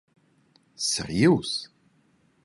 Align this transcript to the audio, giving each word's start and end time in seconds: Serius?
Serius? 0.91 1.51